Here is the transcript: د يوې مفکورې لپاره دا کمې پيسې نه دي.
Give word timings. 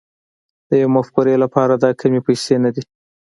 د 0.67 0.71
يوې 0.81 0.89
مفکورې 0.95 1.35
لپاره 1.43 1.73
دا 1.83 1.89
کمې 1.99 2.19
پيسې 2.27 2.55
نه 2.63 2.69
دي. 2.75 2.83